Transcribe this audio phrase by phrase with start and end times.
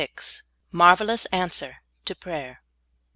[0.01, 0.41] XXVI.
[0.73, 2.63] MARVKI.OUS ANSWER TO PRAYER.